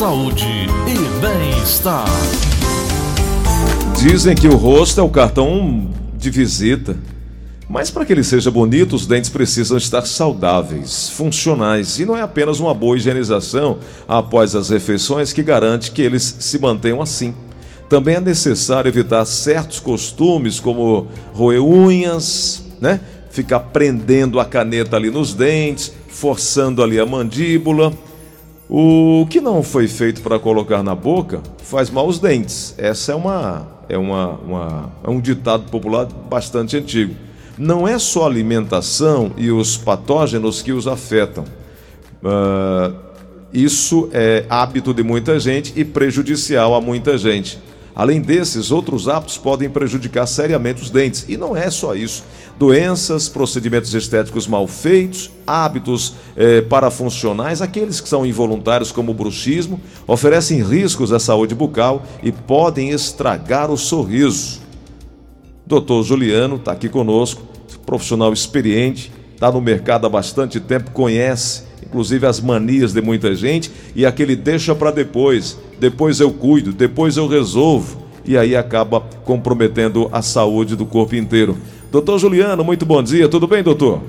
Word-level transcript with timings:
saúde 0.00 0.46
e 0.46 1.20
bem-estar. 1.20 2.06
Dizem 3.98 4.34
que 4.34 4.48
o 4.48 4.56
rosto 4.56 4.98
é 4.98 5.02
o 5.02 5.10
cartão 5.10 5.90
de 6.16 6.30
visita. 6.30 6.96
Mas 7.68 7.90
para 7.90 8.06
que 8.06 8.14
ele 8.14 8.24
seja 8.24 8.50
bonito, 8.50 8.96
os 8.96 9.06
dentes 9.06 9.28
precisam 9.28 9.76
estar 9.76 10.06
saudáveis, 10.06 11.10
funcionais 11.10 11.98
e 11.98 12.06
não 12.06 12.16
é 12.16 12.22
apenas 12.22 12.60
uma 12.60 12.72
boa 12.72 12.96
higienização 12.96 13.76
após 14.08 14.56
as 14.56 14.70
refeições 14.70 15.34
que 15.34 15.42
garante 15.42 15.90
que 15.90 16.00
eles 16.00 16.34
se 16.38 16.58
mantenham 16.58 17.02
assim. 17.02 17.34
Também 17.86 18.14
é 18.14 18.20
necessário 18.20 18.88
evitar 18.88 19.26
certos 19.26 19.80
costumes 19.80 20.58
como 20.58 21.08
roer 21.34 21.62
unhas, 21.62 22.64
né? 22.80 23.00
Ficar 23.30 23.60
prendendo 23.60 24.40
a 24.40 24.46
caneta 24.46 24.96
ali 24.96 25.10
nos 25.10 25.34
dentes, 25.34 25.92
forçando 26.08 26.82
ali 26.82 26.98
a 26.98 27.04
mandíbula. 27.04 27.92
O 28.72 29.26
que 29.28 29.40
não 29.40 29.64
foi 29.64 29.88
feito 29.88 30.22
para 30.22 30.38
colocar 30.38 30.80
na 30.80 30.94
boca 30.94 31.42
faz 31.58 31.90
mal 31.90 32.04
aos 32.04 32.20
dentes. 32.20 32.72
Essa 32.78 33.10
é 33.10 33.14
uma 33.16 33.66
é 33.88 33.98
uma, 33.98 34.28
uma 34.34 34.90
é 35.02 35.10
um 35.10 35.20
ditado 35.20 35.68
popular 35.68 36.06
bastante 36.06 36.76
antigo. 36.76 37.12
Não 37.58 37.88
é 37.88 37.98
só 37.98 38.22
a 38.22 38.26
alimentação 38.26 39.32
e 39.36 39.50
os 39.50 39.76
patógenos 39.76 40.62
que 40.62 40.70
os 40.70 40.86
afetam. 40.86 41.44
Uh, 42.22 42.94
isso 43.52 44.08
é 44.12 44.46
hábito 44.48 44.94
de 44.94 45.02
muita 45.02 45.40
gente 45.40 45.72
e 45.74 45.84
prejudicial 45.84 46.72
a 46.72 46.80
muita 46.80 47.18
gente. 47.18 47.58
Além 47.94 48.20
desses, 48.20 48.70
outros 48.70 49.08
hábitos 49.08 49.36
podem 49.36 49.68
prejudicar 49.68 50.26
seriamente 50.26 50.82
os 50.82 50.90
dentes. 50.90 51.24
E 51.28 51.36
não 51.36 51.56
é 51.56 51.70
só 51.70 51.94
isso. 51.94 52.24
Doenças, 52.58 53.28
procedimentos 53.28 53.92
estéticos 53.94 54.46
mal 54.46 54.66
feitos, 54.66 55.30
hábitos 55.46 56.14
eh, 56.36 56.60
parafuncionais, 56.60 57.62
aqueles 57.62 58.00
que 58.00 58.08
são 58.08 58.24
involuntários, 58.24 58.92
como 58.92 59.12
o 59.12 59.14
bruxismo, 59.14 59.80
oferecem 60.06 60.62
riscos 60.62 61.12
à 61.12 61.18
saúde 61.18 61.54
bucal 61.54 62.04
e 62.22 62.30
podem 62.30 62.90
estragar 62.90 63.70
o 63.70 63.76
sorriso. 63.76 64.60
Doutor 65.66 66.02
Juliano 66.02 66.56
está 66.56 66.72
aqui 66.72 66.88
conosco, 66.88 67.42
profissional 67.86 68.32
experiente, 68.32 69.10
está 69.34 69.50
no 69.50 69.60
mercado 69.60 70.06
há 70.06 70.10
bastante 70.10 70.60
tempo, 70.60 70.90
conhece 70.90 71.69
inclusive 71.90 72.24
as 72.24 72.40
manias 72.40 72.92
de 72.92 73.02
muita 73.02 73.34
gente 73.34 73.70
e 73.96 74.06
aquele 74.06 74.36
deixa 74.36 74.74
para 74.74 74.92
depois, 74.92 75.60
depois 75.80 76.20
eu 76.20 76.30
cuido, 76.30 76.72
depois 76.72 77.16
eu 77.16 77.26
resolvo 77.26 78.00
e 78.24 78.38
aí 78.38 78.54
acaba 78.54 79.00
comprometendo 79.24 80.08
a 80.12 80.22
saúde 80.22 80.76
do 80.76 80.86
corpo 80.86 81.16
inteiro. 81.16 81.56
Doutor 81.90 82.18
Juliano, 82.20 82.62
muito 82.62 82.86
bom 82.86 83.02
dia, 83.02 83.28
tudo 83.28 83.48
bem, 83.48 83.62
doutor? 83.62 84.00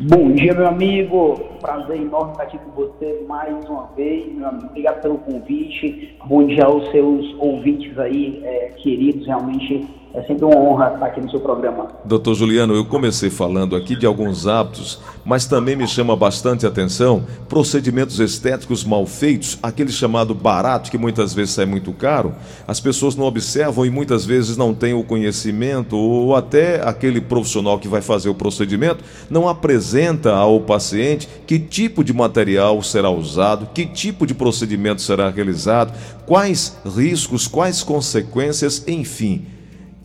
Bom 0.00 0.30
dia, 0.30 0.54
meu 0.54 0.68
amigo. 0.68 1.40
Prazer 1.60 1.96
enorme 1.96 2.32
estar 2.32 2.44
aqui 2.44 2.58
com 2.58 2.70
você 2.70 3.24
mais 3.26 3.52
uma 3.68 3.88
vez, 3.96 4.32
meu 4.32 4.46
amigo. 4.46 4.66
Obrigado 4.66 5.02
pelo 5.02 5.18
convite. 5.18 6.14
Bom 6.24 6.46
dia 6.46 6.66
aos 6.66 6.88
seus 6.92 7.34
ouvintes 7.38 7.98
aí, 7.98 8.40
é, 8.44 8.74
queridos. 8.76 9.26
Realmente 9.26 9.88
é 10.14 10.22
sempre 10.22 10.44
uma 10.44 10.56
honra 10.56 10.94
estar 10.94 11.06
aqui 11.06 11.20
no 11.20 11.30
seu 11.30 11.40
programa. 11.40 11.88
Doutor 12.04 12.34
Juliano, 12.34 12.74
eu 12.74 12.84
comecei 12.84 13.28
falando 13.28 13.76
aqui 13.76 13.94
de 13.94 14.06
alguns 14.06 14.46
hábitos, 14.46 14.98
mas 15.24 15.46
também 15.46 15.76
me 15.76 15.86
chama 15.86 16.16
bastante 16.16 16.66
atenção 16.66 17.24
procedimentos 17.48 18.18
estéticos 18.18 18.84
mal 18.84 19.04
feitos, 19.06 19.58
aquele 19.62 19.92
chamado 19.92 20.34
barato, 20.34 20.90
que 20.90 20.96
muitas 20.96 21.34
vezes 21.34 21.54
sai 21.54 21.66
muito 21.66 21.92
caro, 21.92 22.34
as 22.66 22.80
pessoas 22.80 23.14
não 23.16 23.26
observam 23.26 23.84
e 23.84 23.90
muitas 23.90 24.24
vezes 24.24 24.56
não 24.56 24.72
têm 24.72 24.94
o 24.94 25.04
conhecimento, 25.04 25.96
ou 25.96 26.34
até 26.34 26.80
aquele 26.86 27.20
profissional 27.20 27.78
que 27.78 27.88
vai 27.88 28.00
fazer 28.00 28.28
o 28.28 28.34
procedimento 28.34 29.04
não 29.28 29.48
apresenta 29.48 30.34
ao 30.34 30.60
paciente 30.60 31.28
que 31.46 31.58
tipo 31.58 32.02
de 32.02 32.14
material 32.14 32.82
será 32.82 33.10
usado, 33.10 33.68
que 33.74 33.84
tipo 33.84 34.26
de 34.26 34.34
procedimento 34.34 35.02
será 35.02 35.28
realizado, 35.28 35.92
quais 36.24 36.78
riscos, 36.84 37.46
quais 37.46 37.82
consequências, 37.82 38.84
enfim. 38.88 39.57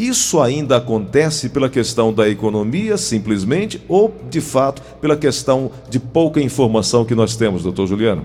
Isso 0.04 0.42
ainda 0.42 0.76
acontece 0.76 1.50
pela 1.50 1.70
questão 1.70 2.12
da 2.12 2.28
economia, 2.28 2.98
simplesmente, 2.98 3.82
ou 3.88 4.14
de 4.30 4.42
fato 4.42 4.82
pela 5.00 5.16
questão 5.16 5.72
de 5.90 5.98
pouca 5.98 6.42
informação 6.42 7.06
que 7.06 7.16
nós 7.16 7.38
temos, 7.38 7.64
doutor 7.64 7.88
Juliano? 7.88 8.24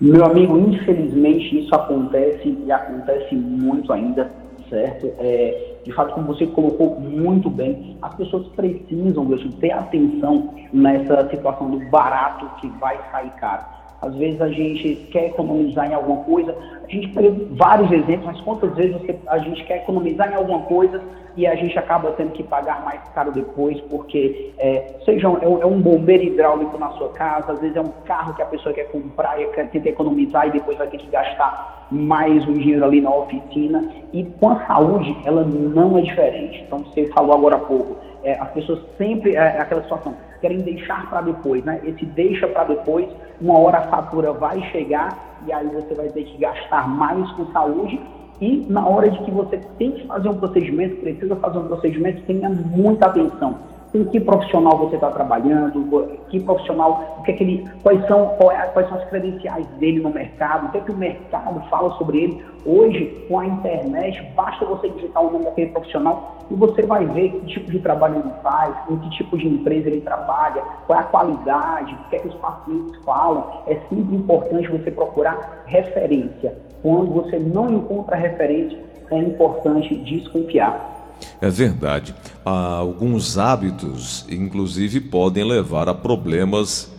Meu 0.00 0.24
amigo, 0.24 0.58
infelizmente 0.58 1.60
isso 1.60 1.72
acontece 1.72 2.58
e 2.66 2.72
acontece 2.72 3.36
muito 3.36 3.92
ainda, 3.92 4.32
certo? 4.68 5.12
É, 5.20 5.76
de 5.84 5.92
fato, 5.92 6.12
como 6.12 6.26
você 6.26 6.44
colocou 6.44 6.98
muito 6.98 7.48
bem, 7.48 7.96
as 8.02 8.12
pessoas 8.16 8.48
precisam, 8.56 9.24
Deus, 9.24 9.46
ter 9.60 9.70
atenção 9.70 10.54
nessa 10.72 11.30
situação 11.30 11.70
do 11.70 11.88
barato 11.88 12.50
que 12.60 12.66
vai 12.80 12.98
sair 13.12 13.30
caro. 13.38 13.62
Às 14.02 14.14
vezes 14.16 14.40
a 14.40 14.48
gente 14.48 14.96
quer 15.12 15.26
economizar 15.26 15.88
em 15.88 15.94
alguma 15.94 16.24
coisa. 16.24 16.56
A 16.82 16.90
gente 16.90 17.08
pega 17.08 17.32
vários 17.52 17.90
exemplos, 17.92 18.26
mas 18.26 18.40
quantas 18.40 18.74
vezes 18.74 19.00
você, 19.00 19.16
a 19.28 19.38
gente 19.38 19.62
quer 19.64 19.76
economizar 19.78 20.30
em 20.30 20.34
alguma 20.34 20.62
coisa 20.62 21.00
e 21.36 21.46
a 21.46 21.54
gente 21.54 21.78
acaba 21.78 22.10
tendo 22.12 22.32
que 22.32 22.42
pagar 22.42 22.84
mais 22.84 23.00
caro 23.14 23.30
depois, 23.30 23.80
porque 23.82 24.52
é, 24.58 24.96
seja 25.04 25.28
um, 25.28 25.62
é 25.62 25.66
um 25.66 25.80
bombeiro 25.80 26.24
hidráulico 26.24 26.76
na 26.76 26.90
sua 26.90 27.10
casa, 27.10 27.52
às 27.52 27.60
vezes 27.60 27.76
é 27.76 27.80
um 27.80 27.92
carro 28.04 28.34
que 28.34 28.42
a 28.42 28.46
pessoa 28.46 28.74
quer 28.74 28.90
comprar 28.90 29.40
e 29.40 29.46
quer, 29.52 29.70
tenta 29.70 29.88
economizar 29.88 30.48
e 30.48 30.50
depois 30.50 30.76
vai 30.76 30.88
ter 30.88 30.98
que 30.98 31.06
gastar 31.06 31.86
mais 31.90 32.46
um 32.46 32.54
dinheiro 32.54 32.84
ali 32.84 33.00
na 33.00 33.14
oficina. 33.14 33.88
E 34.12 34.24
com 34.24 34.50
a 34.50 34.66
saúde, 34.66 35.16
ela 35.24 35.44
não 35.44 35.96
é 35.96 36.02
diferente. 36.02 36.64
Então, 36.66 36.80
você 36.80 37.06
falou 37.08 37.34
agora 37.34 37.56
há 37.56 37.60
pouco, 37.60 37.96
é, 38.24 38.34
as 38.34 38.50
pessoas 38.50 38.80
sempre, 38.98 39.36
é, 39.36 39.40
é 39.40 39.60
aquela 39.60 39.82
situação, 39.82 40.14
querem 40.42 40.58
deixar 40.58 41.08
para 41.08 41.22
depois, 41.22 41.64
né? 41.64 41.80
Esse 41.84 42.04
deixa 42.04 42.46
para 42.48 42.64
depois, 42.64 43.08
uma 43.40 43.58
hora 43.58 43.78
a 43.78 43.88
fatura 43.88 44.32
vai 44.32 44.60
chegar 44.70 45.38
e 45.46 45.52
aí 45.52 45.66
você 45.68 45.94
vai 45.94 46.08
ter 46.10 46.24
que 46.24 46.36
gastar 46.36 46.86
mais 46.86 47.30
com 47.32 47.46
saúde 47.52 47.98
e 48.40 48.66
na 48.68 48.86
hora 48.86 49.08
de 49.08 49.18
que 49.24 49.30
você 49.30 49.56
tem 49.78 49.92
que 49.92 50.06
fazer 50.06 50.28
um 50.28 50.34
procedimento, 50.34 50.96
precisa 50.96 51.36
fazer 51.36 51.58
um 51.58 51.68
procedimento, 51.68 52.22
tenha 52.26 52.50
muita 52.50 53.06
atenção 53.06 53.56
com 53.92 54.06
que 54.06 54.18
profissional 54.18 54.78
você 54.78 54.94
está 54.94 55.10
trabalhando, 55.10 56.08
que 56.30 56.40
profissional, 56.40 57.20
que, 57.24 57.30
é 57.30 57.34
que 57.34 57.44
ele, 57.44 57.70
quais, 57.82 58.04
são, 58.06 58.34
é, 58.50 58.66
quais 58.68 58.88
são 58.88 58.98
as 58.98 59.04
credenciais 59.10 59.66
dele 59.78 60.00
no 60.00 60.10
mercado, 60.10 60.66
o 60.66 60.70
que 60.70 60.78
é 60.78 60.80
que 60.80 60.90
o 60.90 60.96
mercado 60.96 61.60
fala 61.68 61.90
sobre 61.98 62.22
ele. 62.22 62.44
Hoje, 62.64 63.24
com 63.28 63.38
a 63.38 63.46
internet, 63.46 64.22
basta 64.34 64.64
você 64.64 64.88
digitar 64.88 65.22
o 65.22 65.30
nome 65.30 65.44
daquele 65.44 65.70
profissional 65.70 66.38
e 66.50 66.54
você 66.54 66.82
vai 66.82 67.04
ver 67.06 67.32
que 67.32 67.46
tipo 67.46 67.70
de 67.70 67.78
trabalho 67.80 68.20
ele 68.20 68.32
faz, 68.42 68.74
em 68.88 68.96
que 68.96 69.10
tipo 69.10 69.36
de 69.36 69.46
empresa 69.46 69.88
ele 69.88 70.00
trabalha, 70.00 70.62
qual 70.86 70.98
é 70.98 71.02
a 71.02 71.06
qualidade, 71.06 71.94
o 71.94 72.08
que 72.08 72.16
é 72.16 72.18
que 72.20 72.28
os 72.28 72.34
pacientes 72.36 72.96
falam. 73.04 73.62
É 73.66 73.74
sempre 73.88 74.16
importante 74.16 74.68
você 74.68 74.90
procurar 74.90 75.64
referência. 75.66 76.56
Quando 76.82 77.12
você 77.12 77.38
não 77.38 77.68
encontra 77.70 78.16
referência, 78.16 78.78
é 79.10 79.18
importante 79.18 79.94
desconfiar. 79.96 81.01
É 81.40 81.48
verdade. 81.48 82.14
Alguns 82.44 83.38
hábitos, 83.38 84.24
inclusive, 84.28 85.00
podem 85.00 85.44
levar 85.44 85.88
a 85.88 85.94
problemas 85.94 86.90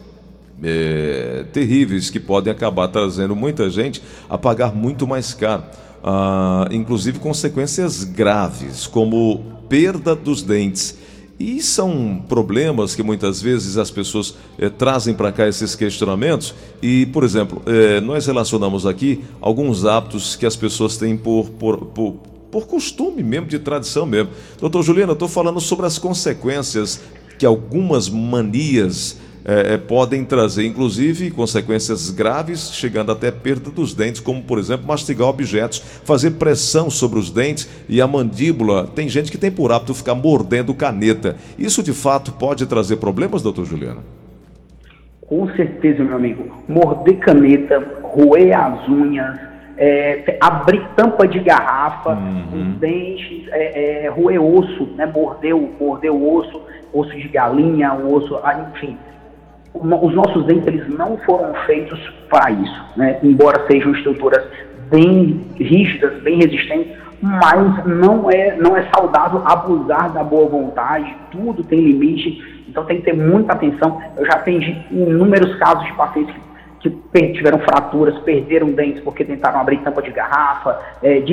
é, 0.61 1.45
terríveis 1.51 2.09
que 2.09 2.19
podem 2.19 2.51
acabar 2.51 2.87
trazendo 2.87 3.35
muita 3.35 3.69
gente 3.69 4.01
a 4.29 4.37
pagar 4.37 4.73
muito 4.73 5.05
mais 5.05 5.33
caro. 5.33 5.63
Ah, 6.03 6.67
inclusive 6.69 7.17
consequências 7.19 8.03
graves, 8.03 8.85
como 8.85 9.41
perda 9.69 10.13
dos 10.13 10.41
dentes. 10.43 10.97
E 11.39 11.61
são 11.61 12.23
problemas 12.27 12.93
que 12.93 13.01
muitas 13.01 13.41
vezes 13.41 13.77
as 13.77 13.89
pessoas 13.89 14.35
eh, 14.59 14.69
trazem 14.69 15.13
para 15.13 15.31
cá 15.31 15.47
esses 15.47 15.75
questionamentos. 15.75 16.53
E, 16.81 17.05
por 17.07 17.23
exemplo, 17.23 17.61
eh, 17.65 17.99
nós 18.01 18.27
relacionamos 18.27 18.85
aqui 18.85 19.23
alguns 19.41 19.83
hábitos 19.85 20.35
que 20.35 20.45
as 20.45 20.55
pessoas 20.55 20.95
têm 20.95 21.17
por, 21.17 21.49
por, 21.49 21.85
por 21.87 22.15
por 22.53 22.67
costume 22.67 23.23
mesmo, 23.23 23.47
de 23.47 23.57
tradição 23.57 24.05
mesmo. 24.05 24.29
Doutor 24.59 24.83
Juliano, 24.83 25.13
eu 25.13 25.13
estou 25.13 25.27
falando 25.27 25.59
sobre 25.59 25.87
as 25.87 25.97
consequências 25.97 27.01
que 27.39 27.47
algumas 27.47 28.07
manias 28.07 29.19
é, 29.43 29.75
podem 29.75 30.23
trazer, 30.23 30.63
inclusive 30.63 31.31
consequências 31.31 32.11
graves, 32.11 32.71
chegando 32.71 33.11
até 33.11 33.31
perda 33.31 33.71
dos 33.71 33.95
dentes, 33.95 34.21
como 34.21 34.43
por 34.43 34.59
exemplo 34.59 34.85
mastigar 34.85 35.27
objetos, 35.29 35.79
fazer 35.79 36.31
pressão 36.31 36.91
sobre 36.91 37.17
os 37.17 37.31
dentes 37.31 37.67
e 37.89 37.99
a 37.99 38.05
mandíbula. 38.05 38.85
Tem 38.85 39.09
gente 39.09 39.31
que 39.31 39.37
tem 39.37 39.49
por 39.49 39.71
hábito 39.71 39.95
ficar 39.95 40.13
mordendo 40.13 40.75
caneta. 40.75 41.35
Isso 41.57 41.81
de 41.81 41.91
fato 41.91 42.33
pode 42.33 42.67
trazer 42.67 42.97
problemas, 42.97 43.41
doutor 43.41 43.65
Juliano? 43.65 44.03
Com 45.21 45.47
certeza, 45.55 46.03
meu 46.03 46.17
amigo. 46.17 46.63
Morder 46.67 47.17
caneta, 47.17 47.83
roer 48.03 48.55
as 48.55 48.87
unhas, 48.87 49.52
é, 49.77 50.37
abrir 50.39 50.85
tampa 50.95 51.27
de 51.27 51.39
garrafa, 51.39 52.11
uhum. 52.11 52.45
os 52.53 52.79
dentes, 52.79 53.47
é, 53.51 54.05
é, 54.05 54.09
roer 54.09 54.41
osso, 54.41 54.85
né, 54.95 55.05
morder, 55.05 55.55
morder 55.79 56.11
o 56.11 56.35
osso, 56.35 56.61
osso 56.93 57.11
de 57.11 57.27
galinha, 57.27 57.93
o 57.93 58.13
osso, 58.13 58.39
ah, 58.43 58.69
enfim. 58.73 58.97
Os 59.73 60.13
nossos 60.13 60.45
dentes 60.45 60.67
eles 60.67 60.87
não 60.87 61.17
foram 61.25 61.51
feitos 61.65 61.99
para 62.29 62.51
isso, 62.51 62.83
né? 62.95 63.17
embora 63.23 63.65
sejam 63.65 63.91
estruturas 63.93 64.45
bem 64.91 65.41
rígidas, 65.55 66.21
bem 66.21 66.37
resistentes, 66.37 66.95
mas 67.19 67.83
não 67.85 68.29
é, 68.29 68.55
não 68.57 68.77
é 68.77 68.87
saudável 68.95 69.41
abusar 69.45 70.13
da 70.13 70.23
boa 70.23 70.47
vontade, 70.47 71.15
tudo 71.31 71.63
tem 71.63 71.79
limite, 71.79 72.63
então 72.69 72.85
tem 72.85 72.97
que 72.97 73.03
ter 73.03 73.15
muita 73.15 73.53
atenção. 73.53 73.99
Eu 74.15 74.25
já 74.25 74.33
atendi 74.33 74.79
inúmeros 74.91 75.55
casos 75.55 75.85
de 75.85 75.93
pacientes 75.93 76.35
que 76.35 76.41
que 76.89 77.33
tiveram 77.33 77.59
fraturas, 77.59 78.17
perderam 78.19 78.71
dentes 78.71 79.01
porque 79.03 79.23
tentaram 79.23 79.59
abrir 79.59 79.77
tampa 79.79 80.01
de 80.01 80.11
garrafa, 80.11 80.79
é, 81.01 81.23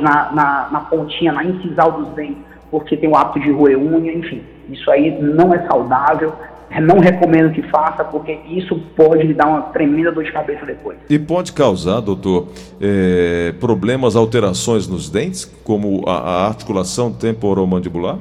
na, 0.00 0.32
na, 0.32 0.68
na, 0.70 0.80
pontinha, 0.80 1.32
na 1.32 1.44
incisal 1.44 1.92
dos 1.92 2.08
dentes, 2.14 2.42
porque 2.70 2.96
tem 2.96 3.08
o 3.08 3.16
hábito 3.16 3.40
de 3.40 3.50
roer 3.50 3.78
unha, 3.78 4.12
enfim. 4.12 4.42
Isso 4.68 4.90
aí 4.90 5.16
não 5.22 5.54
é 5.54 5.66
saudável, 5.66 6.32
não 6.80 6.98
recomendo 6.98 7.52
que 7.52 7.62
faça, 7.62 8.04
porque 8.04 8.38
isso 8.48 8.78
pode 8.94 9.22
lhe 9.22 9.34
dar 9.34 9.46
uma 9.46 9.62
tremenda 9.62 10.12
dor 10.12 10.24
de 10.24 10.32
cabeça 10.32 10.66
depois. 10.66 10.98
E 11.08 11.18
pode 11.18 11.52
causar, 11.52 12.00
doutor, 12.00 12.48
é, 12.80 13.54
problemas, 13.58 14.16
alterações 14.16 14.86
nos 14.86 15.08
dentes, 15.08 15.44
como 15.64 16.02
a, 16.06 16.18
a 16.18 16.46
articulação 16.46 17.12
temporomandibular? 17.12 18.18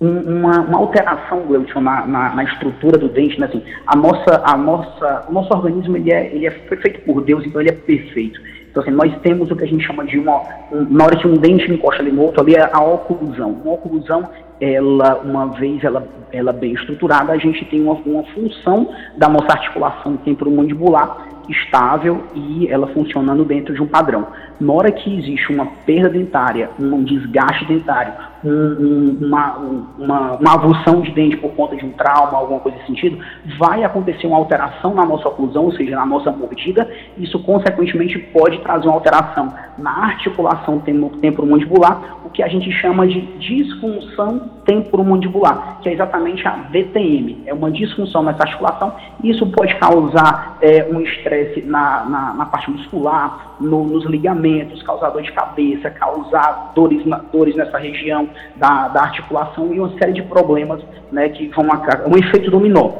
Uma, 0.00 0.60
uma, 0.60 0.78
alteração, 0.78 1.42
Gleudson, 1.42 1.80
na, 1.80 2.06
na, 2.06 2.34
na, 2.34 2.44
estrutura 2.44 2.96
do 2.96 3.08
dente, 3.08 3.38
né? 3.38 3.46
assim, 3.46 3.62
a 3.86 3.94
nossa, 3.94 4.42
a 4.44 4.56
nossa, 4.56 5.26
o 5.28 5.32
nosso 5.32 5.52
organismo 5.52 5.96
ele 5.96 6.10
é, 6.10 6.34
ele 6.34 6.46
é 6.46 6.50
feito 6.50 7.00
por 7.02 7.22
Deus, 7.22 7.44
então 7.44 7.60
ele 7.60 7.68
é 7.70 7.74
perfeito. 7.74 8.40
Então, 8.70 8.82
assim, 8.82 8.92
nós 8.92 9.12
temos 9.20 9.50
o 9.50 9.56
que 9.56 9.64
a 9.64 9.66
gente 9.66 9.84
chama 9.84 10.04
de 10.06 10.18
uma. 10.18 10.42
Um, 10.72 10.86
na 10.88 11.04
hora 11.04 11.16
que 11.16 11.26
um 11.26 11.34
dente 11.34 11.70
encosta 11.70 12.00
ali 12.00 12.12
no 12.12 12.22
outro, 12.22 12.40
ali 12.40 12.54
é 12.54 12.70
a 12.72 12.80
oclusão. 12.80 13.50
Uma 13.64 13.74
oclusão, 13.74 14.28
ela, 14.60 15.18
uma 15.18 15.46
vez 15.46 15.82
ela, 15.84 16.06
ela 16.32 16.52
bem 16.52 16.72
estruturada, 16.72 17.32
a 17.32 17.36
gente 17.36 17.64
tem 17.66 17.82
uma, 17.82 17.94
uma 17.94 18.22
função 18.32 18.88
da 19.18 19.28
nossa 19.28 19.52
articulação 19.52 20.16
temporomandibular 20.18 21.28
estável 21.50 22.22
e 22.34 22.68
ela 22.68 22.86
funcionando 22.88 23.44
dentro 23.44 23.74
de 23.74 23.82
um 23.82 23.86
padrão. 23.86 24.26
Na 24.60 24.72
hora 24.72 24.92
que 24.92 25.18
existe 25.18 25.52
uma 25.52 25.66
perda 25.84 26.08
dentária, 26.08 26.70
um 26.78 27.02
desgaste 27.02 27.64
dentário, 27.66 28.12
um, 28.44 28.50
um, 28.50 29.18
uma, 29.26 29.56
uma, 29.98 30.32
uma 30.36 30.54
avulsão 30.54 31.00
de 31.00 31.10
dente 31.12 31.36
por 31.36 31.52
conta 31.52 31.76
de 31.76 31.84
um 31.84 31.92
trauma, 31.92 32.38
alguma 32.38 32.60
coisa 32.60 32.78
nesse 32.78 32.88
sentido, 32.88 33.18
vai 33.58 33.84
acontecer 33.84 34.26
uma 34.26 34.36
alteração 34.36 34.94
na 34.94 35.04
nossa 35.04 35.28
oclusão, 35.28 35.64
ou 35.64 35.72
seja, 35.72 35.96
na 35.96 36.06
nossa 36.06 36.30
mordida, 36.30 36.88
isso 37.18 37.38
consequentemente 37.40 38.18
pode 38.18 38.58
trazer 38.60 38.86
uma 38.86 38.94
alteração 38.94 39.52
na 39.78 40.04
articulação 40.04 40.82
temporomandibular, 41.20 42.18
o 42.24 42.30
que 42.30 42.42
a 42.42 42.48
gente 42.48 42.70
chama 42.72 43.06
de 43.06 43.20
disfunção 43.38 44.50
temporomandibular, 44.64 45.78
que 45.82 45.88
é 45.88 45.92
exatamente 45.92 46.46
a 46.46 46.52
VTM, 46.70 47.42
é 47.46 47.52
uma 47.52 47.70
disfunção 47.70 48.22
nessa 48.22 48.42
articulação, 48.42 48.94
isso 49.22 49.46
pode 49.50 49.74
causar 49.76 50.58
é, 50.60 50.86
um 50.90 51.00
estresse 51.00 51.62
na, 51.62 52.04
na, 52.04 52.34
na, 52.34 52.46
parte 52.46 52.70
muscular, 52.70 53.56
no, 53.60 53.84
nos 53.84 54.04
ligamentos, 54.04 54.82
causar 54.82 55.10
dor 55.10 55.22
de 55.22 55.32
cabeça, 55.32 55.90
causar 55.90 56.72
dores, 56.74 57.02
dores 57.32 57.56
nessa 57.56 57.78
região, 57.78 58.28
da, 58.56 58.88
da 58.88 59.02
articulação 59.02 59.72
e 59.72 59.80
uma 59.80 59.90
série 59.98 60.12
de 60.12 60.22
problemas 60.22 60.82
né, 61.12 61.28
que 61.28 61.48
vão 61.48 61.66
um 62.06 62.16
efeito 62.18 62.50
dominó. 62.50 62.90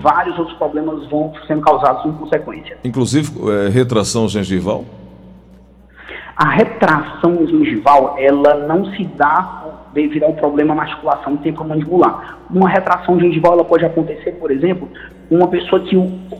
Vários 0.00 0.38
outros 0.38 0.56
problemas 0.56 1.06
vão 1.08 1.32
sendo 1.46 1.60
causados 1.62 2.04
em 2.06 2.12
consequência. 2.12 2.78
Inclusive 2.82 3.30
é, 3.50 3.68
retração 3.68 4.28
gengival? 4.28 4.84
A 6.36 6.48
retração 6.48 7.46
gengival, 7.46 8.16
ela 8.18 8.66
não 8.66 8.86
se 8.94 9.04
dá 9.04 9.59
devido 9.92 10.24
a 10.24 10.28
um 10.28 10.34
problema 10.34 10.80
articulação 10.80 11.36
temporomandibular. 11.36 12.38
Uma 12.50 12.68
retração 12.68 13.18
gengival 13.18 13.54
ela 13.54 13.64
pode 13.64 13.84
acontecer, 13.84 14.32
por 14.32 14.50
exemplo, 14.50 14.88
uma 15.30 15.46
pessoa 15.46 15.80
que 15.82 15.96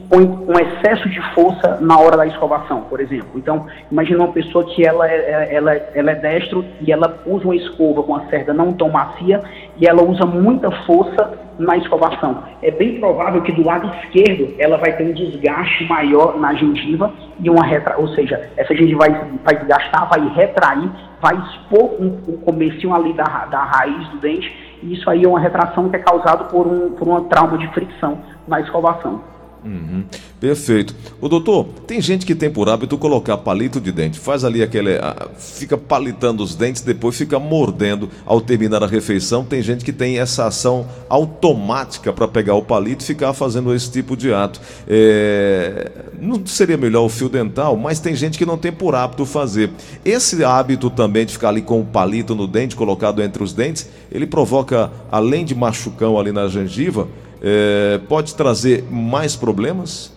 põe 0.08 0.24
um 0.24 0.58
excesso 0.58 1.08
de 1.08 1.20
força 1.34 1.78
na 1.80 1.98
hora 1.98 2.16
da 2.16 2.26
escovação, 2.26 2.82
por 2.82 3.00
exemplo. 3.00 3.30
Então, 3.36 3.66
imagine 3.90 4.18
uma 4.18 4.32
pessoa 4.32 4.64
que 4.64 4.84
ela 4.84 5.08
é, 5.08 5.14
é, 5.14 5.54
ela, 5.54 5.72
ela 5.72 6.10
é 6.10 6.14
destro 6.16 6.64
e 6.80 6.92
ela 6.92 7.22
usa 7.24 7.44
uma 7.44 7.54
escova 7.54 8.02
com 8.02 8.16
a 8.16 8.26
cerda 8.26 8.52
não 8.52 8.72
tão 8.72 8.90
macia 8.90 9.42
e 9.80 9.86
ela 9.86 10.02
usa 10.02 10.26
muita 10.26 10.70
força 10.84 11.32
na 11.58 11.76
escovação. 11.76 12.42
É 12.62 12.70
bem 12.70 13.00
provável 13.00 13.42
que 13.42 13.52
do 13.52 13.64
lado 13.64 13.90
esquerdo 14.02 14.54
ela 14.58 14.76
vai 14.76 14.96
ter 14.96 15.04
um 15.04 15.12
desgaste 15.12 15.84
maior 15.84 16.38
na 16.38 16.54
gengiva 16.54 17.12
e 17.38 17.48
uma 17.48 17.64
retra, 17.64 17.96
ou 17.98 18.08
seja, 18.08 18.50
essa 18.56 18.74
gengiva 18.74 19.00
vai, 19.00 19.10
vai 19.44 19.56
desgastar, 19.56 20.08
vai 20.08 20.28
retrair, 20.34 20.90
vai 21.20 21.36
expor 21.36 22.00
um, 22.00 22.18
um 22.28 22.36
comecinho 22.38 22.94
ali 22.94 23.12
da, 23.12 23.46
da 23.46 23.64
raiz 23.64 24.08
do 24.08 24.18
dente 24.18 24.78
e 24.82 24.94
isso 24.94 25.08
aí 25.10 25.24
é 25.24 25.28
uma 25.28 25.40
retração 25.40 25.88
que 25.88 25.96
é 25.96 25.98
causada 25.98 26.44
por 26.44 26.66
um, 26.66 26.90
por 26.92 27.06
uma 27.06 27.22
trauma 27.24 27.58
de 27.58 27.68
fricção 27.68 28.18
na 28.46 28.60
escovação. 28.60 29.22
Uhum. 29.64 30.04
Perfeito. 30.40 30.94
O 31.20 31.28
doutor, 31.28 31.66
tem 31.86 32.00
gente 32.00 32.24
que 32.24 32.34
tem 32.34 32.50
por 32.50 32.68
hábito 32.68 32.96
colocar 32.96 33.36
palito 33.36 33.80
de 33.80 33.92
dente, 33.92 34.18
faz 34.18 34.42
ali 34.42 34.62
aquele. 34.62 34.92
fica 35.36 35.76
palitando 35.76 36.42
os 36.42 36.54
dentes, 36.54 36.82
depois 36.82 37.16
fica 37.16 37.38
mordendo 37.38 38.08
ao 38.24 38.40
terminar 38.40 38.82
a 38.82 38.86
refeição. 38.86 39.44
Tem 39.44 39.60
gente 39.60 39.84
que 39.84 39.92
tem 39.92 40.18
essa 40.18 40.46
ação 40.46 40.86
automática 41.08 42.12
para 42.12 42.26
pegar 42.26 42.54
o 42.54 42.62
palito 42.62 43.02
e 43.02 43.06
ficar 43.06 43.34
fazendo 43.34 43.74
esse 43.74 43.90
tipo 43.90 44.16
de 44.16 44.32
ato. 44.32 44.60
É, 44.88 45.90
não 46.18 46.44
seria 46.46 46.78
melhor 46.78 47.04
o 47.04 47.08
fio 47.08 47.28
dental, 47.28 47.76
mas 47.76 48.00
tem 48.00 48.14
gente 48.14 48.38
que 48.38 48.46
não 48.46 48.56
tem 48.56 48.72
por 48.72 48.94
hábito 48.94 49.26
fazer. 49.26 49.70
Esse 50.04 50.42
hábito 50.42 50.88
também 50.88 51.26
de 51.26 51.32
ficar 51.34 51.50
ali 51.50 51.60
com 51.60 51.80
o 51.80 51.84
palito 51.84 52.34
no 52.34 52.46
dente, 52.46 52.74
colocado 52.74 53.22
entre 53.22 53.42
os 53.42 53.52
dentes, 53.52 53.88
ele 54.10 54.26
provoca, 54.26 54.90
além 55.12 55.44
de 55.44 55.54
machucão 55.54 56.18
ali 56.18 56.32
na 56.32 56.48
gengiva, 56.48 57.06
é, 57.42 57.98
pode 58.08 58.34
trazer 58.34 58.84
mais 58.90 59.36
problemas? 59.36 60.16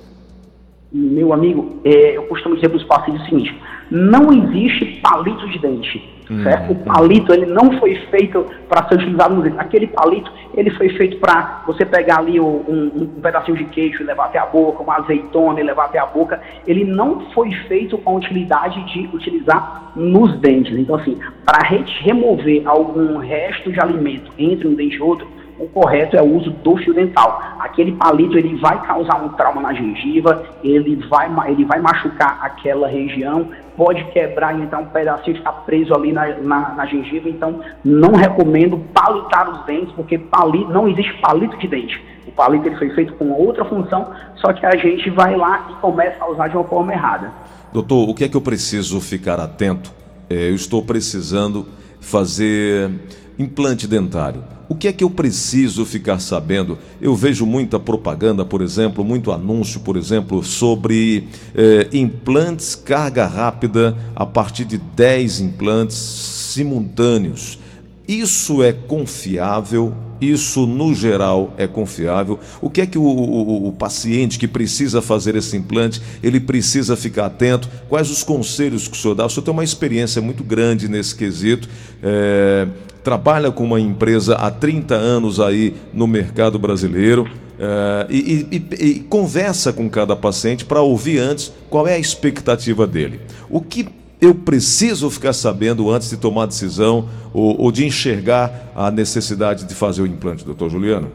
Meu 0.92 1.34
amigo, 1.34 1.80
é, 1.84 2.18
eu 2.18 2.24
costumo 2.24 2.56
dizer 2.56 2.70
para 2.70 2.78
os 2.78 2.84
pacientes 2.84 3.24
o 3.24 3.26
seguinte: 3.26 3.60
não 3.90 4.32
existe 4.32 5.02
palito 5.02 5.48
de 5.50 5.58
dente, 5.58 6.04
hum, 6.30 6.44
certo? 6.44 6.72
O 6.72 6.76
palito 6.76 7.34
ele 7.34 7.48
não 7.48 7.80
foi 7.80 7.96
feito 8.12 8.46
para 8.70 8.88
ser 8.88 8.96
utilizado 8.96 9.34
no 9.34 9.42
dente. 9.42 9.56
Aquele 9.58 9.88
palito 9.88 10.32
ele 10.54 10.70
foi 10.72 10.90
feito 10.90 11.18
para 11.18 11.64
você 11.66 11.84
pegar 11.84 12.20
ali 12.20 12.40
um, 12.40 12.64
um, 12.68 12.92
um, 12.96 13.22
pedacinho 13.22 13.58
de 13.58 13.66
queijo 13.66 14.04
e 14.04 14.06
levar 14.06 14.26
até 14.26 14.38
a 14.38 14.46
boca, 14.46 14.84
uma 14.84 14.98
azeitona 14.98 15.60
e 15.60 15.64
levar 15.64 15.86
até 15.86 15.98
a 15.98 16.06
boca. 16.06 16.40
Ele 16.68 16.84
não 16.84 17.32
foi 17.32 17.52
feito 17.68 17.98
com 17.98 18.12
a 18.12 18.14
utilidade 18.14 18.84
de 18.94 19.10
utilizar 19.16 19.94
nos 19.96 20.40
dentes. 20.40 20.78
Então, 20.78 20.96
assim, 20.96 21.18
para 21.44 21.68
remover 22.02 22.68
algum 22.68 23.18
resto 23.18 23.72
de 23.72 23.80
alimento 23.80 24.32
entre 24.38 24.68
um 24.68 24.76
dente 24.76 24.98
e 24.98 25.02
outro 25.02 25.28
o 25.60 25.68
correto 25.68 26.18
é 26.18 26.22
o 26.22 26.36
uso 26.36 26.50
do 26.50 26.76
fio 26.78 26.94
dental. 26.94 27.42
Aquele 27.60 27.94
palito 27.94 28.38
ele 28.38 28.56
vai 28.58 28.82
causar 28.86 29.24
um 29.24 29.30
trauma 29.30 29.62
na 29.62 29.74
gengiva, 29.74 30.44
ele 30.64 30.96
vai, 31.08 31.30
ele 31.50 31.66
vai 31.66 31.80
machucar 31.80 32.40
aquela 32.42 32.88
região, 32.88 33.50
pode 33.78 34.04
quebrar 34.06 34.60
então 34.60 34.82
um 34.82 34.86
pedacinho 34.86 35.38
ficar 35.38 35.52
preso 35.66 35.94
ali 35.94 36.12
na, 36.12 36.28
na, 36.40 36.70
na, 36.76 36.86
gengiva. 36.86 37.30
Então 37.30 37.62
não 37.84 38.14
recomendo 38.14 38.78
palitar 38.94 39.50
os 39.50 39.66
dentes, 39.66 39.94
porque 39.94 40.18
palito, 40.18 40.72
não 40.72 40.88
existe 40.88 41.14
palito 41.22 41.58
de 41.58 41.68
dente. 41.68 42.04
O 42.28 42.32
palito 42.32 42.68
ele 42.68 42.78
foi 42.78 42.90
feito 42.92 43.14
com 43.14 43.32
outra 43.32 43.64
função, 43.66 44.12
só 44.38 44.52
que 44.54 44.66
a 44.66 44.76
gente 44.76 45.10
vai 45.10 45.36
lá 45.36 45.68
e 45.70 45.74
começa 45.82 46.24
a 46.24 46.30
usar 46.30 46.48
de 46.48 46.58
uma 46.58 46.64
forma 46.64 46.92
errada. 46.94 47.32
Doutor, 47.72 48.10
o 48.10 48.14
que 48.14 48.24
é 48.24 48.30
que 48.30 48.38
eu 48.38 48.42
preciso 48.42 49.00
ficar 49.02 49.40
atento? 49.40 49.92
É, 50.30 50.50
eu 50.50 50.56
estou 50.56 50.84
precisando 50.84 51.68
fazer 52.00 52.92
implante 53.38 53.88
dentário. 53.88 54.44
O 54.70 54.76
que 54.76 54.88
é 54.88 54.94
que 54.94 55.04
eu 55.04 55.10
preciso 55.10 55.86
ficar 55.86 56.20
sabendo? 56.20 56.78
Eu 57.02 57.16
vejo 57.16 57.46
muita 57.46 57.80
propaganda, 57.80 58.46
por 58.46 58.62
exemplo, 58.62 59.04
muito 59.04 59.32
anúncio, 59.32 59.82
por 59.82 59.98
exemplo, 59.98 60.44
sobre 60.44 61.28
eh, 61.54 61.90
implantes 61.94 62.74
carga 62.74 63.26
rápida 63.28 63.96
a 64.16 64.26
partir 64.26 64.66
de 64.66 64.78
10 64.78 65.42
implantes 65.42 65.96
simultâneos. 65.96 67.60
Isso 68.08 68.64
é 68.64 68.74
confiável? 68.74 69.94
Isso, 70.20 70.66
no 70.66 70.94
geral, 70.94 71.54
é 71.58 71.68
confiável? 71.68 72.40
O 72.62 72.70
que 72.70 72.82
é 72.82 72.86
que 72.86 72.98
o, 72.98 73.04
o, 73.04 73.68
o, 73.68 73.74
paciente 73.74 74.40
que 74.40 74.48
precisa 74.48 75.02
fazer 75.02 75.36
esse 75.36 75.58
implante, 75.58 76.02
ele 76.22 76.40
precisa 76.40 76.96
ficar 76.96 77.26
atento? 77.26 77.70
Quais 77.90 78.10
os 78.10 78.24
conselhos 78.24 78.88
que 78.88 78.96
o 78.96 79.00
senhor 79.00 79.16
dá? 79.16 79.26
O 79.26 79.30
senhor 79.30 79.44
tem 79.44 79.54
uma 79.54 79.64
experiência 79.64 80.22
muito 80.22 80.44
grande 80.44 80.88
nesse 80.88 81.14
quesito. 81.14 81.68
É, 82.02 82.68
trabalha 83.04 83.52
com 83.52 83.64
uma 83.64 83.80
empresa 83.80 84.36
há 84.36 84.50
30 84.50 84.96
anos 84.96 85.40
aí 85.40 85.76
no 85.94 86.08
mercado 86.08 86.58
brasileiro. 86.58 87.28
É, 87.60 88.08
e, 88.10 88.48
e, 88.52 88.86
e 88.86 89.00
conversa 89.02 89.72
com 89.72 89.88
cada 89.90 90.16
paciente 90.16 90.66
para 90.66 90.82
ouvir 90.82 91.20
antes 91.20 91.54
qual 91.70 91.88
é 91.88 91.94
a 91.94 92.00
expectativa 92.00 92.88
dele. 92.88 93.22
O 93.50 93.62
que 93.62 93.88
eu 94.20 94.34
preciso 94.34 95.10
ficar 95.10 95.34
sabendo 95.34 95.92
antes 95.92 96.10
de 96.10 96.18
tomar 96.18 96.46
decisão 96.46 97.10
ou, 97.34 97.62
ou 97.62 97.72
de 97.72 97.86
enxergar 97.86 98.72
a 98.76 98.90
necessidade 98.90 99.66
de 99.66 99.76
fazer 99.76 100.02
o 100.02 100.08
implante, 100.08 100.46
doutor 100.46 100.70
Juliano? 100.70 101.12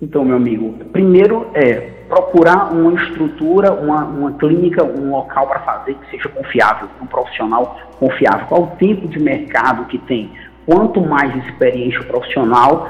Então, 0.00 0.24
meu 0.24 0.36
amigo, 0.36 0.74
primeiro 0.92 1.46
é 1.54 1.90
procurar 2.08 2.72
uma 2.72 2.92
estrutura, 3.02 3.72
uma, 3.72 4.04
uma 4.04 4.32
clínica, 4.32 4.84
um 4.84 5.10
local 5.10 5.46
para 5.46 5.60
fazer 5.60 5.94
que 5.94 6.10
seja 6.10 6.28
confiável, 6.28 6.88
um 7.00 7.06
profissional 7.06 7.78
confiável. 7.98 8.46
Qual 8.46 8.62
o 8.64 8.66
tempo 8.78 9.08
de 9.08 9.18
mercado 9.18 9.86
que 9.86 9.98
tem? 9.98 10.30
Quanto 10.66 11.00
mais 11.00 11.34
experiente 11.44 11.98
o 11.98 12.04
profissional, 12.04 12.88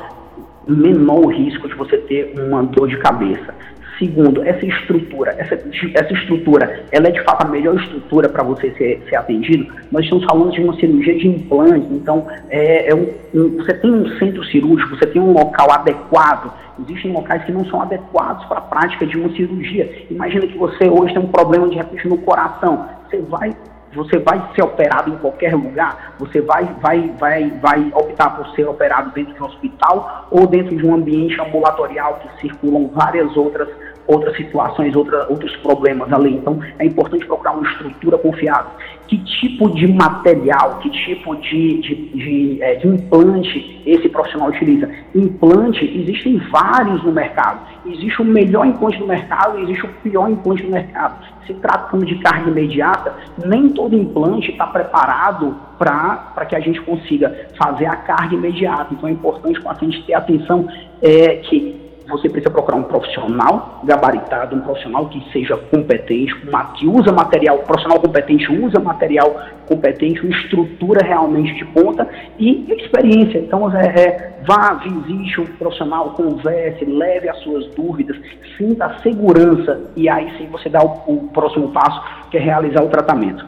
menor 0.67 1.21
o 1.21 1.29
risco 1.29 1.69
de 1.69 1.75
você 1.75 1.99
ter 1.99 2.35
uma 2.39 2.63
dor 2.63 2.89
de 2.89 2.97
cabeça. 2.99 3.55
Segundo, 3.99 4.43
essa 4.43 4.65
estrutura, 4.67 5.35
essa, 5.39 5.55
essa 5.55 6.13
estrutura, 6.13 6.85
ela 6.91 7.07
é 7.07 7.11
de 7.11 7.23
fato 7.23 7.47
a 7.47 7.49
melhor 7.49 7.77
estrutura 7.81 8.29
para 8.29 8.43
você 8.43 8.71
ser, 8.73 9.03
ser 9.09 9.17
atendido. 9.17 9.73
Nós 9.93 10.05
estamos 10.05 10.25
falando 10.25 10.51
de 10.51 10.61
uma 10.61 10.75
cirurgia 10.75 11.17
de 11.17 11.29
implante, 11.29 11.87
então 11.93 12.27
é, 12.51 12.91
é 12.91 12.95
um, 12.95 13.09
um, 13.35 13.57
você 13.59 13.75
tem 13.75 13.93
um 13.93 14.09
centro 14.19 14.43
cirúrgico, 14.47 14.97
você 14.97 15.07
tem 15.07 15.23
um 15.23 15.33
local 15.33 15.71
adequado. 15.71 16.53
Existem 16.81 17.13
locais 17.13 17.45
que 17.45 17.53
não 17.53 17.65
são 17.67 17.83
adequados 17.83 18.45
para 18.47 18.59
a 18.59 18.63
prática 18.63 19.07
de 19.07 19.17
uma 19.17 19.29
cirurgia. 19.37 20.07
Imagina 20.11 20.47
que 20.47 20.59
você 20.59 20.89
hoje 20.89 21.15
tem 21.15 21.23
um 21.23 21.29
problema 21.29 21.69
de 21.69 21.77
repente 21.77 22.09
no 22.09 22.19
coração. 22.19 22.89
Você 23.09 23.19
vai 23.19 23.55
você 23.95 24.19
vai 24.19 24.43
ser 24.55 24.63
operado 24.63 25.11
em 25.11 25.17
qualquer 25.19 25.55
lugar, 25.55 26.15
você 26.19 26.41
vai, 26.41 26.65
vai, 26.81 27.13
vai, 27.19 27.51
vai 27.61 27.93
optar 27.95 28.31
por 28.37 28.49
ser 28.55 28.67
operado 28.67 29.11
dentro 29.13 29.35
de 29.35 29.43
um 29.43 29.47
hospital 29.47 30.29
ou 30.31 30.47
dentro 30.47 30.77
de 30.77 30.87
um 30.87 30.95
ambiente 30.95 31.41
ambulatorial 31.41 32.21
que 32.21 32.41
circulam 32.41 32.89
várias 32.89 33.37
outras 33.37 33.69
outras 34.07 34.37
situações, 34.37 34.95
outra, 34.95 35.27
outros 35.29 35.55
problemas 35.57 36.13
ali. 36.13 36.35
Então, 36.35 36.59
é 36.79 36.85
importante 36.85 37.27
procurar 37.27 37.53
uma 37.53 37.69
estrutura 37.71 38.19
confiável. 38.19 38.71
Que 39.07 39.19
tipo 39.19 39.71
de 39.75 39.87
material, 39.87 40.79
que 40.79 40.91
tipo 40.91 41.37
de, 41.37 41.81
de, 41.81 41.95
de, 41.95 42.63
é, 42.63 42.77
de 42.77 42.89
implante 42.89 43.83
esse 43.85 44.09
profissional 44.09 44.49
utiliza? 44.49 44.89
Implante, 45.15 45.85
existem 45.85 46.39
vários 46.51 47.03
no 47.05 47.13
mercado. 47.13 47.61
Existe 47.87 48.23
o 48.23 48.25
melhor 48.25 48.67
implante 48.67 48.99
do 48.99 49.07
mercado 49.07 49.59
e 49.59 49.63
existe 49.65 49.85
o 49.85 49.89
pior 50.03 50.31
implante 50.31 50.63
do 50.63 50.71
mercado. 50.71 51.25
Se 51.47 51.55
tratando 51.55 52.07
de 52.07 52.17
carga 52.21 52.51
imediata, 52.51 53.15
nem 53.45 53.69
todo 53.71 53.97
implante 53.97 54.53
está 54.53 54.67
preparado 54.67 55.57
para 55.79 56.47
que 56.49 56.55
a 56.55 56.61
gente 56.61 56.81
consiga 56.83 57.49
fazer 57.59 57.87
a 57.87 57.97
carga 57.97 58.35
imediata. 58.35 58.95
Então, 58.95 59.09
é 59.09 59.13
importante 59.13 59.59
o 59.59 59.63
paciente 59.63 60.03
ter 60.05 60.15
atenção 60.15 60.67
é, 61.03 61.37
que 61.37 61.82
você 62.09 62.29
precisa 62.29 62.51
procurar 62.51 62.77
um 62.77 62.85
profissional 62.85 63.81
gabaritado, 63.85 64.57
um 64.57 64.61
profissional 64.61 65.09
que 65.09 65.23
seja 65.33 65.57
competente, 65.57 66.35
que 66.79 66.87
usa 66.87 67.13
material, 67.13 67.61
um 67.61 67.65
profissional 67.65 68.01
competente 68.01 68.53
usa 68.53 68.81
material 68.81 69.41
competente, 69.67 70.21
uma 70.21 70.37
estrutura 70.37 71.07
realmente 71.07 71.55
de 71.55 71.65
ponta 71.67 72.09
e 72.39 72.67
experiência. 72.73 73.39
Então, 73.39 73.71
é, 73.75 73.87
é, 73.87 74.43
vá, 74.47 74.75
visite 74.75 75.41
o 75.41 75.47
profissional, 75.57 76.11
converse, 76.11 76.85
leve 76.85 77.29
as 77.29 77.39
suas 77.43 77.67
dúvidas, 77.75 78.17
sinta 78.59 78.87
a 78.87 78.99
segurança 79.01 79.81
e 79.97 80.09
aí 80.09 80.33
sim 80.39 80.47
você 80.47 80.69
dá 80.69 80.83
o, 80.83 81.03
o 81.07 81.29
próximo 81.33 81.69
passo, 81.69 82.03
que 82.31 82.37
é 82.37 82.41
realizar 82.41 82.83
o 82.83 82.89
tratamento. 82.89 83.47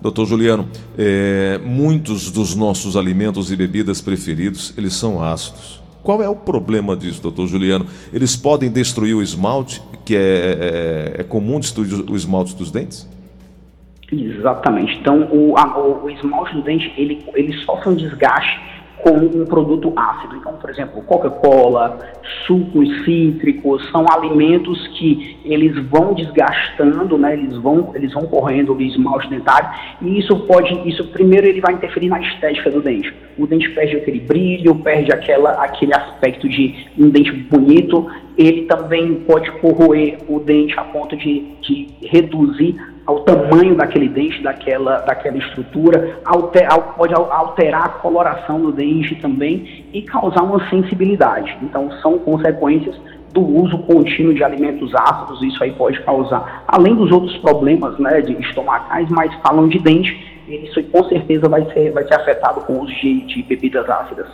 Doutor 0.00 0.26
Juliano, 0.26 0.68
é, 0.96 1.58
muitos 1.64 2.30
dos 2.30 2.54
nossos 2.54 2.96
alimentos 2.96 3.50
e 3.50 3.56
bebidas 3.56 4.00
preferidos, 4.00 4.76
eles 4.76 4.94
são 4.94 5.22
ácidos. 5.22 5.85
Qual 6.06 6.22
é 6.22 6.28
o 6.28 6.36
problema 6.36 6.94
disso, 6.94 7.20
doutor 7.20 7.48
Juliano? 7.48 7.84
Eles 8.12 8.36
podem 8.36 8.70
destruir 8.70 9.12
o 9.16 9.20
esmalte, 9.20 9.82
que 10.04 10.14
é, 10.14 10.20
é, 10.20 11.20
é 11.22 11.24
comum 11.24 11.58
destruir 11.58 12.08
o 12.08 12.14
esmalte 12.14 12.54
dos 12.54 12.70
dentes? 12.70 13.10
Exatamente. 14.12 14.96
Então, 15.00 15.28
o, 15.32 15.58
a, 15.58 15.76
o, 15.76 16.08
esmalte 16.08 16.54
do 16.54 16.62
dente, 16.62 16.94
ele, 16.96 17.24
ele 17.34 17.52
sofre 17.64 17.88
um 17.88 17.96
desgaste 17.96 18.56
com 19.02 19.10
um 19.10 19.44
produto 19.44 19.92
ácido. 19.96 20.36
Então, 20.36 20.54
por 20.54 20.70
exemplo, 20.70 21.02
Coca-Cola, 21.02 21.98
sucos 22.46 22.88
cítricos, 23.04 23.88
são 23.90 24.04
alimentos 24.10 24.86
que 24.98 25.38
eles 25.44 25.76
vão 25.88 26.14
desgastando, 26.14 27.18
né? 27.18 27.34
Eles 27.34 27.56
vão, 27.58 27.92
eles 27.94 28.12
vão 28.12 28.26
correndo 28.26 28.74
o 28.74 28.80
esmalte 28.80 29.28
dentário 29.28 29.68
e 30.02 30.18
isso 30.18 30.36
pode, 30.46 30.88
isso 30.88 31.04
primeiro 31.08 31.46
ele 31.46 31.60
vai 31.60 31.74
interferir 31.74 32.08
na 32.08 32.20
estética 32.20 32.70
do 32.70 32.80
dente. 32.80 33.12
O 33.38 33.46
dente 33.46 33.68
perde 33.70 33.96
aquele 33.96 34.20
brilho, 34.20 34.74
perde 34.76 35.12
aquela, 35.12 35.50
aquele 35.62 35.94
aspecto 35.94 36.48
de 36.48 36.86
um 36.98 37.10
dente 37.10 37.32
bonito. 37.32 38.06
Ele 38.36 38.62
também 38.62 39.14
pode 39.26 39.50
corroer 39.60 40.18
o 40.28 40.40
dente 40.40 40.78
a 40.78 40.84
ponto 40.84 41.16
de, 41.16 41.52
de 41.60 41.88
reduzir 42.02 42.95
ao 43.06 43.20
tamanho 43.20 43.76
daquele 43.76 44.08
dente, 44.08 44.42
daquela, 44.42 44.98
daquela 44.98 45.38
estrutura, 45.38 46.18
alter, 46.24 46.66
pode 46.96 47.14
alterar 47.14 47.84
a 47.84 47.88
coloração 47.88 48.60
do 48.60 48.72
dente 48.72 49.14
também 49.16 49.84
e 49.92 50.02
causar 50.02 50.42
uma 50.42 50.68
sensibilidade. 50.68 51.56
Então, 51.62 51.90
são 52.02 52.18
consequências 52.18 52.96
do 53.32 53.40
uso 53.40 53.78
contínuo 53.80 54.34
de 54.34 54.42
alimentos 54.42 54.92
ácidos, 54.94 55.42
isso 55.42 55.62
aí 55.62 55.70
pode 55.72 56.00
causar, 56.02 56.64
além 56.66 56.94
dos 56.94 57.12
outros 57.12 57.36
problemas 57.38 57.98
né, 57.98 58.20
de 58.22 58.32
estomacais, 58.40 59.08
mas 59.10 59.32
falando 59.42 59.70
de 59.70 59.78
dente, 59.78 60.16
isso 60.48 60.82
com 60.84 61.04
certeza 61.04 61.48
vai 61.48 61.64
ser, 61.72 61.92
vai 61.92 62.06
ser 62.08 62.14
afetado 62.14 62.62
com 62.62 62.74
o 62.74 62.82
uso 62.84 62.94
de, 62.94 63.20
de 63.26 63.42
bebidas 63.42 63.88
ácidas. 63.88 64.26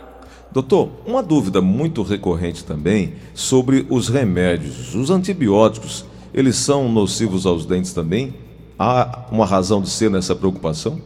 Doutor, 0.51 0.89
uma 1.05 1.21
dúvida 1.21 1.61
muito 1.61 2.01
recorrente 2.01 2.63
também 2.63 3.13
sobre 3.33 3.85
os 3.89 4.07
remédios. 4.07 4.95
Os 4.95 5.09
antibióticos, 5.09 6.05
eles 6.33 6.55
são 6.55 6.87
nocivos 6.87 7.45
aos 7.45 7.65
dentes 7.65 7.91
também? 7.91 8.33
Há 8.77 9.25
uma 9.31 9.45
razão 9.45 9.81
de 9.81 9.89
ser 9.89 10.09
nessa 10.09 10.35
preocupação? 10.35 10.99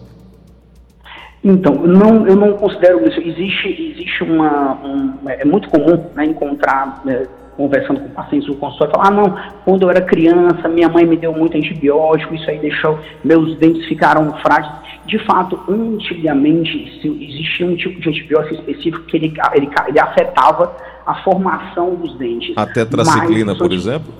Então, 1.43 1.75
não, 1.75 2.27
eu 2.27 2.35
não 2.35 2.53
considero 2.53 3.07
isso. 3.07 3.19
Existe, 3.19 3.93
existe 3.93 4.23
uma. 4.23 4.73
Um, 4.83 5.13
é 5.27 5.45
muito 5.45 5.69
comum 5.69 6.03
né, 6.15 6.25
encontrar, 6.25 7.01
é, 7.07 7.25
conversando 7.55 8.01
com 8.01 8.09
pacientes 8.09 8.47
no 8.49 8.55
consultório, 8.55 8.93
falar: 8.93 9.07
ah, 9.07 9.11
não, 9.11 9.37
quando 9.63 9.83
eu 9.83 9.89
era 9.89 10.01
criança, 10.01 10.67
minha 10.67 10.89
mãe 10.89 11.05
me 11.05 11.15
deu 11.15 11.31
muito 11.31 11.55
antibiótico, 11.55 12.33
isso 12.35 12.49
aí 12.49 12.59
deixou. 12.59 12.99
Meus 13.23 13.57
dentes 13.57 13.85
ficaram 13.85 14.33
frágeis. 14.41 14.73
De 15.05 15.19
fato, 15.19 15.57
antigamente, 15.69 16.99
existia 17.01 17.65
um 17.65 17.77
tipo 17.77 18.01
de 18.01 18.09
antibiótico 18.09 18.55
específico 18.55 19.05
que 19.05 19.15
ele, 19.15 19.33
ele, 19.55 19.69
ele 19.87 19.99
afetava 19.99 20.75
a 21.05 21.15
formação 21.23 21.95
dos 21.95 22.17
dentes. 22.17 22.57
A 22.57 22.65
tetraciclina, 22.65 23.55
por 23.55 23.71
exemplo? 23.71 24.13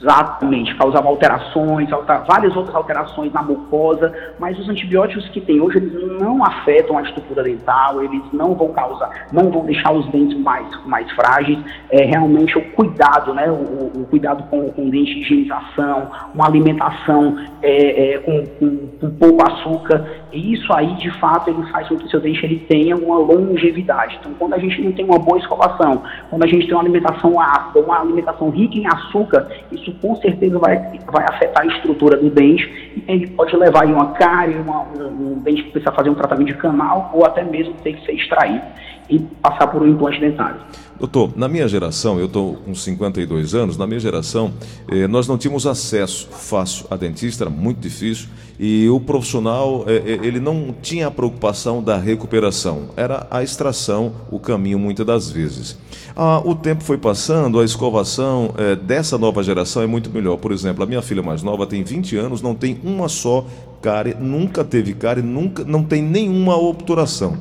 Exatamente, 0.00 0.76
causava 0.76 1.08
alterações, 1.08 1.92
alter, 1.92 2.22
várias 2.24 2.54
outras 2.56 2.74
alterações 2.74 3.32
na 3.32 3.42
mucosa, 3.42 4.12
mas 4.38 4.56
os 4.56 4.68
antibióticos 4.68 5.28
que 5.30 5.40
tem 5.40 5.60
hoje, 5.60 5.78
eles 5.78 6.20
não 6.20 6.44
afetam 6.44 6.96
a 6.96 7.02
estrutura 7.02 7.42
dental, 7.42 8.00
eles 8.02 8.22
não 8.32 8.54
vão 8.54 8.68
causar, 8.68 9.26
não 9.32 9.50
vão 9.50 9.64
deixar 9.64 9.92
os 9.92 10.06
dentes 10.12 10.38
mais, 10.38 10.68
mais 10.86 11.10
frágeis, 11.12 11.58
é 11.90 12.04
realmente 12.04 12.56
o 12.56 12.64
cuidado, 12.72 13.34
né, 13.34 13.50
o, 13.50 14.00
o 14.00 14.06
cuidado 14.08 14.44
com, 14.44 14.70
com 14.70 14.88
dente 14.88 15.14
de 15.14 15.20
higienização, 15.20 16.10
uma 16.32 16.46
alimentação 16.46 17.36
é, 17.60 18.14
é, 18.14 18.18
com, 18.18 18.46
com, 18.46 18.86
com, 19.00 19.10
pouco 19.10 19.50
açúcar, 19.50 20.06
e 20.32 20.52
isso 20.52 20.72
aí, 20.72 20.94
de 20.94 21.10
fato, 21.18 21.50
ele 21.50 21.62
faz 21.72 21.88
com 21.88 21.96
que 21.96 22.04
o 22.04 22.10
seu 22.10 22.20
dente 22.20 22.44
ele 22.44 22.60
tenha 22.68 22.94
uma 22.96 23.18
longevidade. 23.18 24.18
Então, 24.20 24.32
quando 24.38 24.54
a 24.54 24.58
gente 24.58 24.80
não 24.80 24.92
tem 24.92 25.04
uma 25.04 25.18
boa 25.18 25.38
escovação, 25.38 26.02
quando 26.30 26.44
a 26.44 26.46
gente 26.46 26.66
tem 26.66 26.74
uma 26.74 26.82
alimentação 26.82 27.40
ácida, 27.40 27.80
uma 27.80 28.00
alimentação 28.00 28.50
rica 28.50 28.78
em 28.78 28.86
açúcar, 28.86 29.48
isso 29.72 29.87
isso 29.88 29.98
com 30.00 30.14
certeza 30.16 30.58
vai, 30.58 30.76
vai 31.10 31.24
afetar 31.24 31.62
a 31.62 31.66
estrutura 31.66 32.16
do 32.16 32.30
dente 32.30 33.02
e 33.08 33.26
pode 33.28 33.56
levar 33.56 33.88
em 33.88 33.92
uma 33.92 34.12
cárie, 34.12 34.56
uma, 34.56 34.82
um, 34.82 35.32
um 35.32 35.38
dente 35.40 35.62
que 35.64 35.70
precisa 35.70 35.92
fazer 35.92 36.10
um 36.10 36.14
tratamento 36.14 36.48
de 36.48 36.54
canal 36.54 37.10
ou 37.14 37.24
até 37.24 37.42
mesmo 37.42 37.74
ter 37.82 37.94
que 37.94 38.04
ser 38.04 38.12
extraído 38.12 38.64
e 39.08 39.18
passar 39.18 39.68
por 39.68 39.82
um 39.82 39.88
implante 39.88 40.20
dentário. 40.20 40.60
Doutor, 40.98 41.32
na 41.36 41.46
minha 41.46 41.68
geração, 41.68 42.18
eu 42.18 42.26
estou 42.26 42.54
com 42.56 42.74
52 42.74 43.54
anos, 43.54 43.76
na 43.76 43.86
minha 43.86 44.00
geração, 44.00 44.52
eh, 44.90 45.06
nós 45.06 45.28
não 45.28 45.38
tínhamos 45.38 45.64
acesso 45.64 46.28
fácil 46.28 46.86
a 46.90 46.96
dentista, 46.96 47.44
era 47.44 47.50
muito 47.50 47.78
difícil, 47.78 48.28
e 48.58 48.88
o 48.88 48.98
profissional, 48.98 49.84
eh, 49.86 50.02
eh, 50.04 50.26
ele 50.26 50.40
não 50.40 50.74
tinha 50.82 51.06
a 51.06 51.10
preocupação 51.10 51.80
da 51.80 51.96
recuperação, 51.96 52.88
era 52.96 53.24
a 53.30 53.44
extração 53.44 54.12
o 54.28 54.40
caminho 54.40 54.78
muitas 54.80 55.06
das 55.06 55.30
vezes. 55.30 55.78
Ah, 56.16 56.42
o 56.44 56.56
tempo 56.56 56.82
foi 56.82 56.98
passando, 56.98 57.60
a 57.60 57.64
escovação 57.64 58.52
eh, 58.58 58.74
dessa 58.74 59.16
nova 59.16 59.40
geração 59.44 59.82
é 59.82 59.86
muito 59.86 60.10
melhor. 60.10 60.36
Por 60.38 60.50
exemplo, 60.50 60.82
a 60.82 60.86
minha 60.86 61.00
filha 61.00 61.22
mais 61.22 61.44
nova 61.44 61.64
tem 61.64 61.84
20 61.84 62.16
anos, 62.16 62.42
não 62.42 62.56
tem 62.56 62.80
uma 62.82 63.08
só 63.08 63.46
cárie, 63.80 64.16
nunca 64.18 64.64
teve 64.64 64.94
cárie, 64.94 65.22
nunca, 65.22 65.62
não 65.62 65.84
tem 65.84 66.02
nenhuma 66.02 66.56
obturação. 66.56 67.38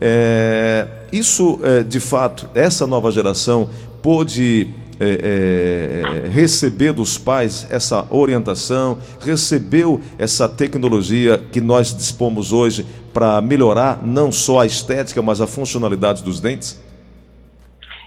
É, 0.00 0.86
isso, 1.12 1.58
é, 1.62 1.82
de 1.82 2.00
fato, 2.00 2.48
essa 2.54 2.86
nova 2.86 3.10
geração 3.10 3.68
pôde 4.02 4.68
é, 5.00 6.24
é, 6.24 6.28
receber 6.28 6.92
dos 6.92 7.16
pais 7.16 7.66
essa 7.70 8.06
orientação, 8.10 8.98
recebeu 9.20 10.00
essa 10.18 10.48
tecnologia 10.48 11.38
que 11.52 11.60
nós 11.60 11.94
dispomos 11.96 12.52
hoje 12.52 12.84
para 13.12 13.40
melhorar 13.40 14.04
não 14.04 14.30
só 14.30 14.60
a 14.60 14.66
estética, 14.66 15.22
mas 15.22 15.40
a 15.40 15.46
funcionalidade 15.46 16.22
dos 16.22 16.40
dentes? 16.40 16.78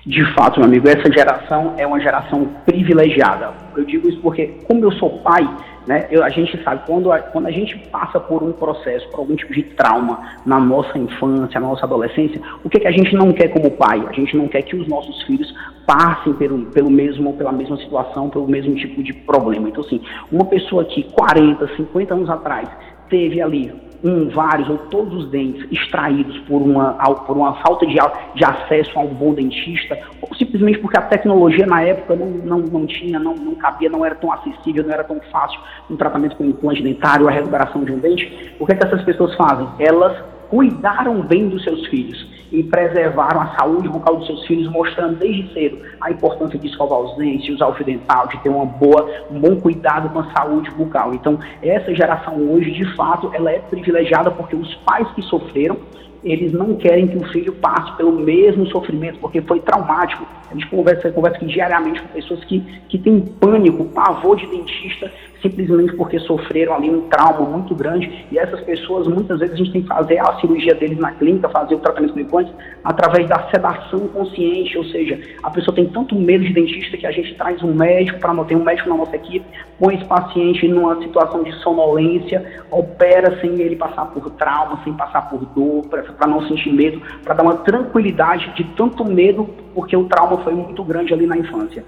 De 0.06 0.26
fato, 0.34 0.60
meu 0.60 0.68
amigo, 0.68 0.88
essa 0.88 1.12
geração 1.12 1.76
é 1.78 1.86
uma 1.86 2.00
geração 2.00 2.46
privilegiada. 2.66 3.54
Eu 3.78 3.86
digo 3.86 4.10
isso 4.10 4.20
porque, 4.20 4.48
como 4.66 4.84
eu 4.84 4.92
sou 4.94 5.20
pai, 5.20 5.48
né, 5.86 6.08
eu, 6.10 6.24
a 6.24 6.30
gente 6.30 6.60
sabe, 6.64 6.82
quando 6.88 7.12
a, 7.12 7.20
quando 7.20 7.46
a 7.46 7.52
gente 7.52 7.78
passa 7.90 8.20
por 8.20 8.42
um 8.42 8.52
processo, 8.52 9.08
por 9.10 9.20
algum 9.20 9.36
tipo 9.36 9.54
de 9.54 9.62
trauma 9.62 10.20
na 10.44 10.60
nossa 10.60 10.98
infância, 10.98 11.60
na 11.60 11.68
nossa 11.68 11.86
adolescência, 11.86 12.42
o 12.64 12.70
que, 12.70 12.80
que 12.80 12.88
a 12.88 12.92
gente 12.92 13.14
não 13.14 13.32
quer 13.32 13.50
como 13.50 13.70
pai? 13.70 14.04
A 14.08 14.12
gente 14.12 14.36
não 14.36 14.48
quer 14.48 14.64
que 14.64 14.76
os 14.76 14.88
nossos 14.88 15.22
filhos 15.22 15.54
passem 15.86 16.34
pelo, 16.34 16.66
pelo 16.66 16.90
mesmo, 16.90 17.34
pela 17.34 17.52
mesma 17.52 17.78
situação, 17.78 18.28
pelo 18.28 18.48
mesmo 18.48 18.74
tipo 18.74 19.04
de 19.04 19.14
problema. 19.14 19.70
Então, 19.70 19.84
assim, 19.84 20.02
uma 20.32 20.46
pessoa 20.46 20.84
que 20.84 21.04
40, 21.12 21.76
50 21.76 22.14
anos 22.14 22.30
atrás 22.30 22.68
teve 23.08 23.40
ali 23.40 23.72
um, 24.04 24.30
vários 24.30 24.70
ou 24.70 24.78
todos 24.78 25.26
os 25.26 25.30
dentes 25.30 25.66
extraídos 25.72 26.38
por 26.40 26.62
uma, 26.62 26.94
por 26.94 27.38
uma 27.38 27.54
falta 27.62 27.86
de, 27.86 27.96
de 28.36 28.46
acesso 28.46 28.98
a 28.98 29.02
um 29.02 29.14
bom 29.14 29.34
dentista, 29.34 29.98
ou 30.22 30.36
simplesmente 30.36 30.80
porque 30.80 30.98
a 30.98 31.02
tecnologia 31.02 31.66
na 31.66 31.82
época 31.82 32.16
não, 32.16 32.28
não, 32.28 32.60
não 32.60 32.86
tinha, 32.86 33.20
não, 33.20 33.36
não 33.36 33.56
cabia, 33.56 33.90
não 33.90 34.06
era 34.06 34.16
tão 34.16 34.32
acessível, 34.32 34.84
não 34.84 34.94
era 34.94 35.04
tão 35.04 35.20
fácil 35.32 35.60
um 35.90 35.96
tratamento 35.96 36.36
com 36.36 36.46
implante 36.46 36.82
dentário, 36.82 37.28
a 37.28 37.32
recuperação 37.32 37.84
de 37.84 37.92
um 37.92 38.00
dente, 38.00 38.56
o 38.60 38.66
que, 38.66 38.74
é 38.74 38.76
que 38.76 38.86
essas 38.86 39.04
pessoas 39.04 39.36
fazem? 39.36 39.68
Elas 39.80 40.18
cuidaram 40.50 41.22
bem 41.22 41.48
dos 41.48 41.64
seus 41.64 41.86
filhos 41.88 42.41
e 42.52 42.64
preservaram 42.64 43.42
a 43.42 43.56
saúde 43.56 43.88
bucal 43.88 44.18
dos 44.18 44.28
seus 44.28 44.46
filhos, 44.46 44.68
mostrando 44.72 45.18
desde 45.18 45.54
cedo 45.54 45.78
a 46.02 46.12
importância 46.12 46.60
de 46.60 46.68
escovar 46.68 47.00
os 47.00 47.18
dentes, 47.18 47.46
de 47.46 47.54
usar 47.54 47.68
o 47.68 47.74
fio 47.74 47.86
dental, 47.86 48.28
de 48.28 48.38
ter 48.40 48.50
uma 48.50 48.66
boa, 48.66 49.10
um 49.32 49.40
bom 49.40 49.56
cuidado 49.56 50.10
com 50.10 50.20
a 50.20 50.32
saúde 50.34 50.70
bucal. 50.72 51.14
Então, 51.14 51.40
essa 51.62 51.94
geração 51.96 52.36
hoje, 52.52 52.72
de 52.72 52.86
fato, 52.96 53.32
ela 53.34 53.52
é 53.52 53.60
privilegiada 53.60 54.30
porque 54.32 54.56
os 54.56 54.76
pais 54.76 55.08
que 55.12 55.22
sofreram 55.24 55.78
eles 56.24 56.52
não 56.52 56.76
querem 56.76 57.08
que 57.08 57.18
o 57.18 57.28
filho 57.30 57.54
passe 57.54 57.96
pelo 57.98 58.12
mesmo 58.12 58.68
sofrimento, 58.68 59.18
porque 59.20 59.42
foi 59.42 59.60
traumático. 59.60 60.26
A 60.50 60.54
gente 60.54 60.68
conversa, 60.68 61.12
conversa 61.12 61.44
diariamente 61.46 62.02
com 62.02 62.08
pessoas 62.10 62.44
que, 62.44 62.60
que 62.90 62.98
têm 63.00 63.22
pânico, 63.22 63.86
pavor 63.86 64.38
de 64.38 64.46
dentista, 64.46 65.12
simplesmente 65.42 65.96
porque 65.96 66.20
sofreram 66.20 66.76
ali 66.76 66.90
um 66.90 67.02
trauma 67.10 67.50
muito 67.50 67.74
grande. 67.76 68.26
E 68.32 68.38
essas 68.38 68.62
pessoas, 68.62 69.08
muitas 69.08 69.40
vezes, 69.40 69.56
a 69.56 69.58
gente 69.58 69.72
tem 69.72 69.82
que 69.82 69.88
fazer 69.88 70.20
a 70.20 70.40
cirurgia 70.40 70.76
deles 70.76 70.98
na 70.98 71.12
clínica, 71.12 71.50
fazer 71.50 71.76
o 71.76 71.80
tratamento 71.80 72.14
com 72.14 72.20
implantes, 72.20 72.54
através 72.84 73.28
da 73.28 73.50
sedação 73.50 74.08
consciente, 74.10 74.78
ou 74.78 74.86
seja, 74.86 75.20
a 75.44 75.50
pessoa 75.50 75.76
tem 75.76 75.86
tanto 75.86 76.16
medo 76.16 76.44
de 76.44 76.54
dentista 76.54 76.98
que 76.98 77.08
a 77.08 77.12
gente 77.12 77.36
traz 77.36 77.62
um 77.64 77.74
médico 77.74 78.20
para 78.20 78.44
ter 78.46 78.56
um 78.56 78.64
médico 78.64 78.90
na 78.90 78.98
nossa 78.98 79.16
equipe, 79.16 79.46
põe 79.80 79.96
esse 79.96 80.06
paciente 80.06 80.68
numa 80.68 81.02
situação 81.02 81.44
de 81.44 81.52
sonolência, 81.60 82.64
opera 82.70 83.40
sem 83.42 83.60
ele 83.60 83.76
passar 83.76 84.06
por 84.06 84.30
trauma, 84.32 84.80
sem 84.84 84.94
passar 84.94 85.30
por 85.30 85.46
dor, 85.46 85.86
para 85.88 86.28
não 86.28 86.48
sentir 86.48 86.72
medo, 86.72 87.02
para 87.24 87.34
dar 87.34 87.44
uma 87.44 87.58
tranquilidade 87.58 88.54
de 88.56 88.64
tanto 88.76 89.04
medo, 89.04 89.50
porque 89.74 89.96
o 89.96 90.06
trauma 90.06 90.38
foi 90.44 90.54
muito 90.54 90.84
grande 90.84 91.14
ali 91.14 91.26
na 91.26 91.38
infância. 91.38 91.84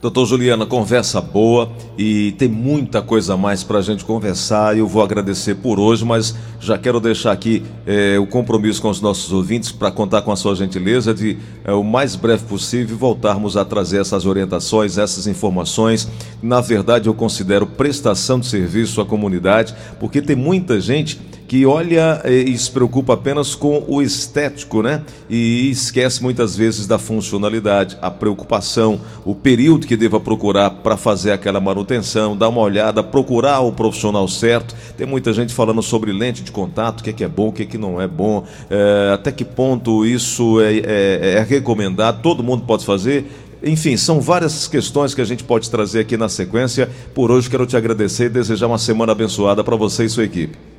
Doutor 0.00 0.26
Juliana, 0.26 0.64
conversa 0.64 1.20
boa 1.20 1.72
e 1.98 2.30
tem 2.38 2.46
muita 2.46 3.02
coisa 3.02 3.36
mais 3.36 3.64
para 3.64 3.78
a 3.78 3.82
gente 3.82 4.04
conversar. 4.04 4.78
Eu 4.78 4.86
vou 4.86 5.02
agradecer 5.02 5.56
por 5.56 5.80
hoje, 5.80 6.04
mas 6.04 6.36
já 6.60 6.78
quero 6.78 7.00
deixar 7.00 7.32
aqui 7.32 7.64
é, 7.84 8.16
o 8.16 8.24
compromisso 8.24 8.80
com 8.80 8.90
os 8.90 9.00
nossos 9.00 9.32
ouvintes 9.32 9.72
para 9.72 9.90
contar 9.90 10.22
com 10.22 10.30
a 10.30 10.36
sua 10.36 10.54
gentileza 10.54 11.12
de, 11.12 11.36
é, 11.64 11.72
o 11.72 11.82
mais 11.82 12.14
breve 12.14 12.44
possível, 12.44 12.96
voltarmos 12.96 13.56
a 13.56 13.64
trazer 13.64 14.00
essas 14.00 14.24
orientações, 14.24 14.98
essas 14.98 15.26
informações. 15.26 16.08
Na 16.40 16.60
verdade, 16.60 17.08
eu 17.08 17.14
considero 17.14 17.66
prestação 17.66 18.38
de 18.38 18.46
serviço 18.46 19.00
à 19.00 19.04
comunidade, 19.04 19.74
porque 19.98 20.22
tem 20.22 20.36
muita 20.36 20.80
gente 20.80 21.20
que 21.48 21.64
olha 21.64 22.20
e 22.26 22.56
se 22.58 22.70
preocupa 22.70 23.14
apenas 23.14 23.54
com 23.54 23.82
o 23.88 24.02
estético, 24.02 24.82
né? 24.82 25.02
E 25.30 25.70
esquece 25.70 26.22
muitas 26.22 26.54
vezes 26.54 26.86
da 26.86 26.98
funcionalidade, 26.98 27.96
a 28.02 28.10
preocupação, 28.10 29.00
o 29.24 29.34
período 29.34 29.86
que 29.86 29.96
deva 29.96 30.20
procurar 30.20 30.68
para 30.68 30.98
fazer 30.98 31.32
aquela 31.32 31.58
manutenção, 31.58 32.36
dar 32.36 32.50
uma 32.50 32.60
olhada, 32.60 33.02
procurar 33.02 33.60
o 33.60 33.72
profissional 33.72 34.28
certo. 34.28 34.76
Tem 34.94 35.06
muita 35.06 35.32
gente 35.32 35.54
falando 35.54 35.82
sobre 35.82 36.12
lente 36.12 36.42
de 36.42 36.52
contato, 36.52 37.00
o 37.00 37.02
que 37.02 37.10
é, 37.10 37.12
que 37.14 37.24
é 37.24 37.28
bom, 37.28 37.48
o 37.48 37.52
que, 37.52 37.62
é 37.62 37.66
que 37.66 37.78
não 37.78 37.98
é 37.98 38.06
bom, 38.06 38.44
é, 38.68 39.12
até 39.14 39.32
que 39.32 39.44
ponto 39.44 40.04
isso 40.04 40.60
é, 40.60 40.76
é, 40.76 41.34
é 41.38 41.46
recomendado, 41.48 42.20
todo 42.20 42.44
mundo 42.44 42.64
pode 42.66 42.84
fazer. 42.84 43.24
Enfim, 43.62 43.96
são 43.96 44.20
várias 44.20 44.68
questões 44.68 45.14
que 45.14 45.22
a 45.22 45.24
gente 45.24 45.42
pode 45.44 45.70
trazer 45.70 46.00
aqui 46.00 46.16
na 46.18 46.28
sequência. 46.28 46.90
Por 47.14 47.30
hoje 47.30 47.48
quero 47.48 47.64
te 47.64 47.76
agradecer 47.76 48.26
e 48.26 48.28
desejar 48.28 48.66
uma 48.66 48.78
semana 48.78 49.12
abençoada 49.12 49.64
para 49.64 49.76
você 49.76 50.04
e 50.04 50.10
sua 50.10 50.24
equipe. 50.24 50.77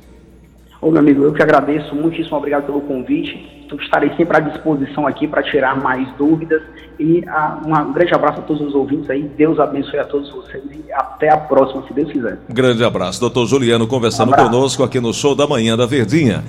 Ô, 0.80 0.90
meu 0.90 1.00
amigo, 1.00 1.24
eu 1.24 1.32
que 1.32 1.42
agradeço, 1.42 1.94
muitíssimo 1.94 2.36
obrigado 2.36 2.64
pelo 2.64 2.80
convite. 2.80 3.60
Estarei 3.82 4.10
sempre 4.16 4.36
à 4.36 4.40
disposição 4.40 5.06
aqui 5.06 5.28
para 5.28 5.42
tirar 5.42 5.80
mais 5.80 6.08
dúvidas. 6.16 6.62
E 6.98 7.22
ah, 7.28 7.60
um 7.64 7.92
grande 7.92 8.14
abraço 8.14 8.40
a 8.40 8.42
todos 8.42 8.66
os 8.66 8.74
ouvintes 8.74 9.08
aí. 9.08 9.22
Deus 9.22 9.58
abençoe 9.58 9.98
a 9.98 10.04
todos 10.04 10.30
vocês 10.30 10.62
e 10.70 10.92
até 10.92 11.30
a 11.30 11.36
próxima, 11.36 11.82
se 11.86 11.94
Deus 11.94 12.10
quiser. 12.10 12.38
Grande 12.48 12.82
abraço. 12.82 13.20
Doutor 13.20 13.46
Juliano 13.46 13.86
conversando 13.86 14.32
um 14.32 14.36
conosco 14.36 14.82
aqui 14.82 15.00
no 15.00 15.12
Show 15.12 15.34
da 15.34 15.46
Manhã 15.46 15.76
da 15.76 15.86
Verdinha. 15.86 16.44